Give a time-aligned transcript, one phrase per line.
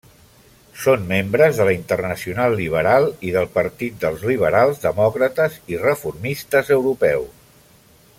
[0.83, 7.39] Són membres de la Internacional Liberal i del Partit dels Liberals Demòcrates i Reformistes Europeus.